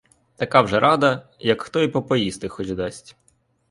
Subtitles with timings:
[0.37, 3.15] Така вже рада, як хто їй попоїсти хоч дасть.